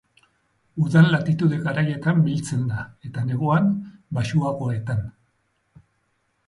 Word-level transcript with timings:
Udan 0.85 1.09
latitude 1.15 1.59
garaietan 1.67 2.23
biltzen 2.29 2.65
da, 2.73 2.81
eta 3.11 3.27
neguan 3.29 3.71
baxuagoetan. 4.19 5.07